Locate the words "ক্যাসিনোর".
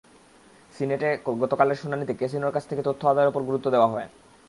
2.13-2.53